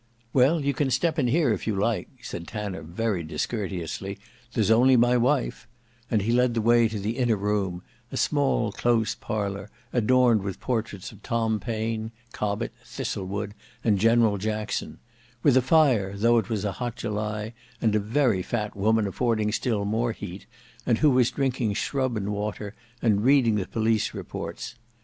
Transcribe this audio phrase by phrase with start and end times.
[0.33, 4.17] "Well, you can step in here if you like," said Tanner very discourteously;
[4.53, 5.67] "there's only my wife:"
[6.09, 10.59] and he led the way to the inner room, a small close parlour adorned with
[10.59, 13.53] portraits of Tom Paine, Cobbett, Thistlewood,
[13.83, 14.97] and General Jackson;
[15.43, 19.51] with a fire, though it was a hot July, and a very fat woman affording
[19.51, 20.47] still more heat,
[20.83, 22.73] and who was drinking shrub and water
[23.03, 24.73] and reading the police reports.